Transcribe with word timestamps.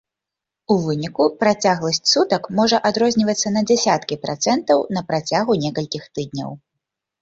У 0.75 0.77
выніку 0.85 1.27
працягласць 1.43 2.01
сутак 2.13 2.49
можа 2.61 2.81
адрознівацца 2.93 3.55
на 3.55 3.65
дзясяткі 3.71 4.21
працэнтаў 4.27 4.87
на 4.99 5.09
працягу 5.13 5.63
некалькіх 5.65 6.15
тыдняў. 6.19 6.61